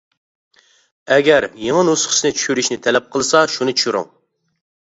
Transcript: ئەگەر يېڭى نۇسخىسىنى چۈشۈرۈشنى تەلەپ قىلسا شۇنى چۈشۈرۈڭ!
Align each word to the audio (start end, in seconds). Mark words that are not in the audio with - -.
ئەگەر 1.15 1.47
يېڭى 1.67 1.83
نۇسخىسىنى 1.91 2.33
چۈشۈرۈشنى 2.39 2.81
تەلەپ 2.89 3.13
قىلسا 3.17 3.45
شۇنى 3.59 3.79
چۈشۈرۈڭ! 3.79 4.13